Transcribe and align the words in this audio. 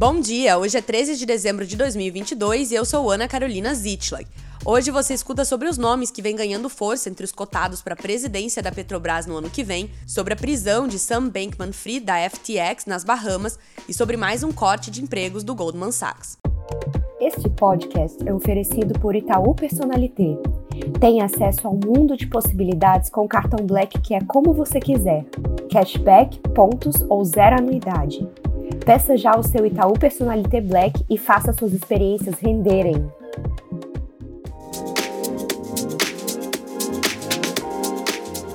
Bom 0.00 0.18
dia, 0.18 0.56
hoje 0.56 0.78
é 0.78 0.80
13 0.80 1.14
de 1.14 1.26
dezembro 1.26 1.66
de 1.66 1.76
2022 1.76 2.72
e 2.72 2.74
eu 2.74 2.86
sou 2.86 3.10
Ana 3.10 3.28
Carolina 3.28 3.74
Zitlag. 3.74 4.26
Hoje 4.64 4.90
você 4.90 5.12
escuta 5.12 5.44
sobre 5.44 5.68
os 5.68 5.76
nomes 5.76 6.10
que 6.10 6.22
vêm 6.22 6.34
ganhando 6.34 6.70
força 6.70 7.10
entre 7.10 7.22
os 7.22 7.30
cotados 7.30 7.82
para 7.82 7.92
a 7.92 7.96
presidência 7.98 8.62
da 8.62 8.72
Petrobras 8.72 9.26
no 9.26 9.36
ano 9.36 9.50
que 9.50 9.62
vem, 9.62 9.90
sobre 10.06 10.32
a 10.32 10.36
prisão 10.36 10.88
de 10.88 10.98
Sam 10.98 11.28
Bankman-Fried 11.28 12.06
da 12.06 12.14
FTX 12.30 12.86
nas 12.86 13.04
Bahamas 13.04 13.58
e 13.86 13.92
sobre 13.92 14.16
mais 14.16 14.42
um 14.42 14.50
corte 14.50 14.90
de 14.90 15.02
empregos 15.02 15.44
do 15.44 15.54
Goldman 15.54 15.92
Sachs. 15.92 16.38
Este 17.20 17.50
podcast 17.50 18.26
é 18.26 18.32
oferecido 18.32 18.98
por 19.00 19.14
Itaú 19.14 19.54
Personalité. 19.54 20.38
Tem 20.98 21.20
acesso 21.20 21.68
a 21.68 21.70
um 21.70 21.78
mundo 21.78 22.16
de 22.16 22.26
possibilidades 22.26 23.10
com 23.10 23.28
cartão 23.28 23.66
Black 23.66 24.00
que 24.00 24.14
é 24.14 24.20
como 24.22 24.54
você 24.54 24.80
quiser. 24.80 25.26
Cashback, 25.70 26.40
pontos 26.54 27.02
ou 27.10 27.22
zero 27.22 27.58
anuidade. 27.58 28.26
Peça 28.90 29.16
já 29.16 29.38
o 29.38 29.42
seu 29.44 29.64
Itaú 29.64 29.92
Personalité 29.92 30.60
Black 30.60 31.04
e 31.08 31.16
faça 31.16 31.52
suas 31.52 31.72
experiências 31.72 32.34
renderem. 32.40 33.08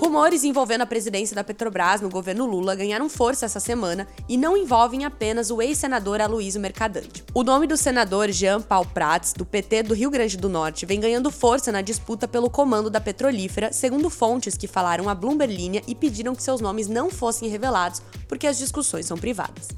Rumores 0.00 0.42
envolvendo 0.42 0.80
a 0.80 0.86
presidência 0.86 1.36
da 1.36 1.44
Petrobras 1.44 2.00
no 2.00 2.10
governo 2.10 2.46
Lula 2.46 2.74
ganharam 2.74 3.08
força 3.08 3.46
essa 3.46 3.60
semana 3.60 4.08
e 4.28 4.36
não 4.36 4.56
envolvem 4.56 5.04
apenas 5.04 5.52
o 5.52 5.62
ex-senador 5.62 6.20
Aloysio 6.20 6.60
Mercadante. 6.60 7.22
O 7.32 7.44
nome 7.44 7.68
do 7.68 7.76
senador 7.76 8.28
Jean 8.32 8.60
Paul 8.60 8.86
Prats, 8.86 9.34
do 9.34 9.46
PT 9.46 9.84
do 9.84 9.94
Rio 9.94 10.10
Grande 10.10 10.36
do 10.36 10.48
Norte, 10.48 10.84
vem 10.84 10.98
ganhando 10.98 11.30
força 11.30 11.70
na 11.70 11.80
disputa 11.80 12.26
pelo 12.26 12.50
comando 12.50 12.90
da 12.90 13.00
petrolífera, 13.00 13.72
segundo 13.72 14.10
fontes 14.10 14.56
que 14.56 14.66
falaram 14.66 15.08
a 15.08 15.14
Bloomberg 15.14 15.54
Linha 15.54 15.80
e 15.86 15.94
pediram 15.94 16.34
que 16.34 16.42
seus 16.42 16.60
nomes 16.60 16.88
não 16.88 17.08
fossem 17.08 17.48
revelados 17.48 18.02
porque 18.26 18.48
as 18.48 18.58
discussões 18.58 19.06
são 19.06 19.16
privadas. 19.16 19.68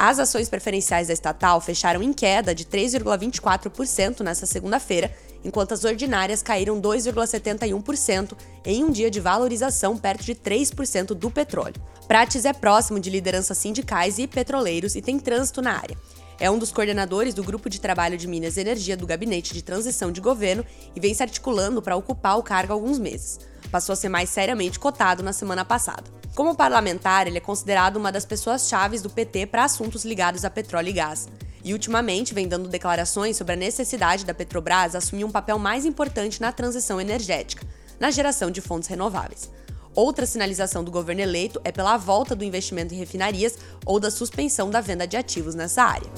As 0.00 0.20
ações 0.20 0.48
preferenciais 0.48 1.08
da 1.08 1.12
estatal 1.12 1.60
fecharam 1.60 2.00
em 2.00 2.12
queda 2.12 2.54
de 2.54 2.64
3,24% 2.64 4.20
nesta 4.20 4.46
segunda-feira, 4.46 5.12
enquanto 5.42 5.74
as 5.74 5.82
ordinárias 5.82 6.40
caíram 6.40 6.80
2,71% 6.80 8.36
em 8.64 8.84
um 8.84 8.92
dia 8.92 9.10
de 9.10 9.18
valorização 9.18 9.96
perto 9.98 10.22
de 10.22 10.36
3% 10.36 11.14
do 11.14 11.28
petróleo. 11.32 11.74
Prates 12.06 12.44
é 12.44 12.52
próximo 12.52 13.00
de 13.00 13.10
lideranças 13.10 13.58
sindicais 13.58 14.20
e 14.20 14.28
petroleiros 14.28 14.94
e 14.94 15.02
tem 15.02 15.18
trânsito 15.18 15.60
na 15.60 15.72
área. 15.72 15.98
É 16.38 16.48
um 16.48 16.60
dos 16.60 16.70
coordenadores 16.70 17.34
do 17.34 17.42
Grupo 17.42 17.68
de 17.68 17.80
Trabalho 17.80 18.16
de 18.16 18.28
Minas 18.28 18.56
e 18.56 18.60
Energia 18.60 18.96
do 18.96 19.04
Gabinete 19.04 19.52
de 19.52 19.62
Transição 19.62 20.12
de 20.12 20.20
Governo 20.20 20.64
e 20.94 21.00
vem 21.00 21.12
se 21.12 21.24
articulando 21.24 21.82
para 21.82 21.96
ocupar 21.96 22.38
o 22.38 22.42
cargo 22.44 22.72
há 22.72 22.76
alguns 22.76 23.00
meses. 23.00 23.40
Passou 23.68 23.94
a 23.94 23.96
ser 23.96 24.08
mais 24.08 24.30
seriamente 24.30 24.78
cotado 24.78 25.24
na 25.24 25.32
semana 25.32 25.64
passada. 25.64 26.17
Como 26.38 26.54
parlamentar, 26.54 27.26
ele 27.26 27.38
é 27.38 27.40
considerado 27.40 27.96
uma 27.96 28.12
das 28.12 28.24
pessoas-chave 28.24 29.00
do 29.00 29.10
PT 29.10 29.46
para 29.46 29.64
assuntos 29.64 30.04
ligados 30.04 30.44
a 30.44 30.50
petróleo 30.50 30.90
e 30.90 30.92
gás 30.92 31.26
e 31.64 31.72
ultimamente 31.72 32.32
vem 32.32 32.46
dando 32.46 32.68
declarações 32.68 33.36
sobre 33.36 33.54
a 33.54 33.56
necessidade 33.56 34.24
da 34.24 34.32
Petrobras 34.32 34.94
assumir 34.94 35.24
um 35.24 35.32
papel 35.32 35.58
mais 35.58 35.84
importante 35.84 36.40
na 36.40 36.52
transição 36.52 37.00
energética, 37.00 37.66
na 37.98 38.12
geração 38.12 38.52
de 38.52 38.60
fontes 38.60 38.88
renováveis. 38.88 39.50
Outra 39.96 40.26
sinalização 40.26 40.84
do 40.84 40.92
governo 40.92 41.22
eleito 41.22 41.60
é 41.64 41.72
pela 41.72 41.96
volta 41.96 42.36
do 42.36 42.44
investimento 42.44 42.94
em 42.94 42.98
refinarias 42.98 43.58
ou 43.84 43.98
da 43.98 44.08
suspensão 44.08 44.70
da 44.70 44.80
venda 44.80 45.08
de 45.08 45.16
ativos 45.16 45.56
nessa 45.56 45.82
área. 45.82 46.08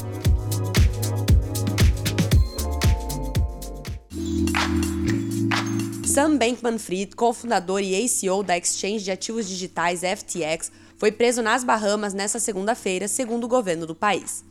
Sam 6.11 6.37
Bankman-Fried, 6.37 7.15
cofundador 7.15 7.81
e 7.83 7.95
ex-CEO 7.95 8.43
da 8.43 8.59
exchange 8.59 9.05
de 9.05 9.13
ativos 9.13 9.49
digitais 9.49 10.01
FTX, 10.01 10.73
foi 10.97 11.13
preso 11.13 11.41
nas 11.41 11.63
Bahamas 11.63 12.13
nesta 12.13 12.41
segunda-feira, 12.41 13.07
segundo 13.07 13.45
o 13.45 13.49
governo 13.49 13.87
do 13.87 13.95
país. 13.95 14.43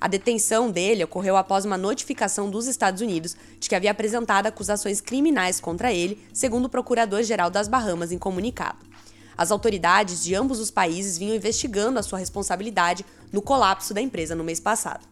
A 0.00 0.08
detenção 0.08 0.70
dele 0.70 1.04
ocorreu 1.04 1.36
após 1.36 1.66
uma 1.66 1.76
notificação 1.76 2.48
dos 2.48 2.66
Estados 2.66 3.02
Unidos 3.02 3.36
de 3.60 3.68
que 3.68 3.74
havia 3.74 3.90
apresentado 3.90 4.46
acusações 4.46 5.02
criminais 5.02 5.60
contra 5.60 5.92
ele, 5.92 6.18
segundo 6.32 6.64
o 6.64 6.70
Procurador-Geral 6.70 7.50
das 7.50 7.68
Bahamas 7.68 8.10
em 8.10 8.16
comunicado. 8.16 8.78
As 9.36 9.50
autoridades 9.50 10.24
de 10.24 10.34
ambos 10.34 10.60
os 10.60 10.70
países 10.70 11.18
vinham 11.18 11.36
investigando 11.36 11.98
a 11.98 12.02
sua 12.02 12.20
responsabilidade 12.20 13.04
no 13.30 13.42
colapso 13.42 13.92
da 13.92 14.00
empresa 14.00 14.34
no 14.34 14.42
mês 14.42 14.60
passado. 14.60 15.06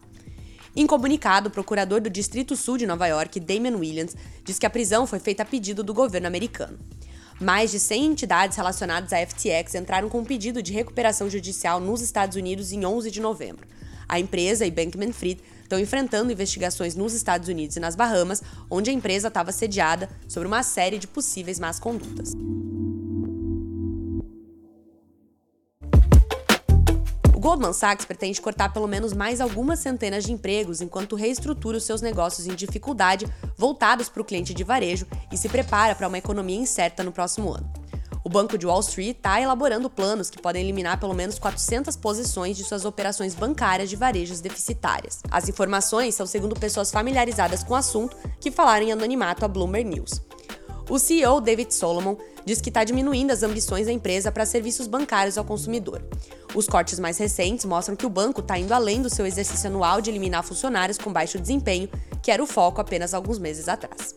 Em 0.73 0.87
comunicado, 0.87 1.49
o 1.49 1.51
procurador 1.51 1.99
do 1.99 2.09
Distrito 2.09 2.55
Sul 2.55 2.77
de 2.77 2.85
Nova 2.85 3.05
York, 3.05 3.41
Damian 3.41 3.75
Williams, 3.75 4.15
diz 4.43 4.57
que 4.57 4.65
a 4.65 4.69
prisão 4.69 5.05
foi 5.05 5.19
feita 5.19 5.43
a 5.43 5.45
pedido 5.45 5.83
do 5.83 5.93
governo 5.93 6.27
americano. 6.27 6.79
Mais 7.41 7.71
de 7.71 7.79
100 7.79 8.05
entidades 8.05 8.55
relacionadas 8.55 9.11
à 9.11 9.17
FTX 9.17 9.75
entraram 9.75 10.07
com 10.07 10.19
um 10.19 10.25
pedido 10.25 10.63
de 10.63 10.71
recuperação 10.71 11.29
judicial 11.29 11.81
nos 11.81 12.01
Estados 12.01 12.37
Unidos 12.37 12.71
em 12.71 12.85
11 12.85 13.11
de 13.11 13.19
novembro. 13.19 13.67
A 14.07 14.17
empresa 14.17 14.65
e 14.65 14.71
Bankman 14.71 15.11
Fried 15.11 15.41
estão 15.61 15.79
enfrentando 15.79 16.31
investigações 16.31 16.95
nos 16.95 17.13
Estados 17.13 17.49
Unidos 17.49 17.75
e 17.75 17.79
nas 17.79 17.95
Bahamas, 17.95 18.41
onde 18.69 18.89
a 18.89 18.93
empresa 18.93 19.27
estava 19.27 19.51
sediada 19.51 20.09
sobre 20.27 20.47
uma 20.47 20.63
série 20.63 20.97
de 20.97 21.07
possíveis 21.07 21.59
más 21.59 21.79
condutas. 21.79 22.33
Goldman 27.41 27.73
Sachs 27.73 28.05
pretende 28.05 28.39
cortar 28.39 28.71
pelo 28.71 28.87
menos 28.87 29.13
mais 29.13 29.41
algumas 29.41 29.79
centenas 29.79 30.25
de 30.25 30.31
empregos 30.31 30.79
enquanto 30.79 31.15
reestrutura 31.15 31.79
os 31.79 31.83
seus 31.83 31.99
negócios 31.99 32.45
em 32.45 32.53
dificuldade 32.53 33.25
voltados 33.57 34.07
para 34.07 34.21
o 34.21 34.25
cliente 34.25 34.53
de 34.53 34.63
varejo 34.63 35.07
e 35.31 35.37
se 35.37 35.49
prepara 35.49 35.95
para 35.95 36.07
uma 36.07 36.19
economia 36.19 36.59
incerta 36.59 37.01
no 37.01 37.11
próximo 37.11 37.51
ano. 37.51 37.67
O 38.23 38.29
Banco 38.29 38.59
de 38.59 38.67
Wall 38.67 38.81
Street 38.81 39.17
está 39.17 39.41
elaborando 39.41 39.89
planos 39.89 40.29
que 40.29 40.39
podem 40.39 40.61
eliminar 40.61 40.99
pelo 40.99 41.15
menos 41.15 41.39
400 41.39 41.95
posições 41.95 42.55
de 42.55 42.63
suas 42.63 42.85
operações 42.85 43.33
bancárias 43.33 43.89
de 43.89 43.95
varejos 43.95 44.39
deficitárias. 44.39 45.23
As 45.31 45.49
informações 45.49 46.13
são 46.13 46.27
segundo 46.27 46.53
pessoas 46.53 46.91
familiarizadas 46.91 47.63
com 47.63 47.73
o 47.73 47.77
assunto 47.77 48.15
que 48.39 48.51
falaram 48.51 48.85
em 48.85 48.91
anonimato 48.91 49.43
a 49.43 49.47
Bloomberg 49.47 49.89
News. 49.89 50.21
O 50.87 50.99
CEO 50.99 51.41
David 51.41 51.73
Solomon 51.73 52.17
diz 52.45 52.61
que 52.61 52.69
está 52.69 52.83
diminuindo 52.83 53.31
as 53.31 53.41
ambições 53.41 53.87
da 53.87 53.91
empresa 53.91 54.31
para 54.31 54.45
serviços 54.45 54.85
bancários 54.85 55.39
ao 55.39 55.45
consumidor. 55.45 56.03
Os 56.53 56.67
cortes 56.67 56.99
mais 56.99 57.17
recentes 57.17 57.65
mostram 57.65 57.95
que 57.95 58.05
o 58.05 58.09
banco 58.09 58.41
está 58.41 58.57
indo 58.57 58.73
além 58.73 59.01
do 59.01 59.09
seu 59.09 59.25
exercício 59.25 59.69
anual 59.69 60.01
de 60.01 60.09
eliminar 60.09 60.43
funcionários 60.43 60.97
com 60.97 61.11
baixo 61.11 61.39
desempenho, 61.39 61.89
que 62.21 62.31
era 62.31 62.43
o 62.43 62.47
foco 62.47 62.81
apenas 62.81 63.13
alguns 63.13 63.39
meses 63.39 63.67
atrás. 63.67 64.15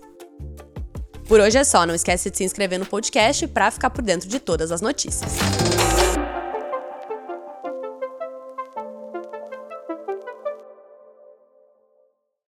Por 1.29 1.41
hoje 1.41 1.57
é 1.57 1.65
só, 1.65 1.87
não 1.87 1.95
esquece 1.95 2.31
de 2.31 2.37
se 2.37 2.45
inscrever 2.45 2.79
no 2.79 2.87
podcast 2.87 3.47
para 3.49 3.71
ficar 3.71 3.91
por 3.91 4.03
dentro 4.03 4.29
de 4.29 4.39
todas 4.39 4.71
as 4.71 4.81
notícias. 4.81 5.33